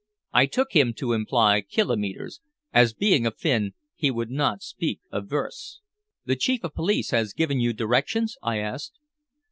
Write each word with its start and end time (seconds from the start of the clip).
I 0.33 0.47
took 0.47 0.73
him 0.75 0.93
to 0.95 1.13
imply 1.13 1.61
kilometres, 1.61 2.41
as 2.73 2.95
being 2.95 3.27
a 3.27 3.29
Finn 3.29 3.75
he 3.93 4.09
would 4.09 4.31
not 4.31 4.63
speak 4.63 4.99
of 5.11 5.27
versts. 5.29 5.81
"The 6.25 6.35
Chief 6.35 6.63
of 6.63 6.73
Police 6.73 7.11
has 7.11 7.33
given 7.33 7.59
you 7.59 7.71
directions?" 7.71 8.35
I 8.41 8.57
asked. 8.57 8.97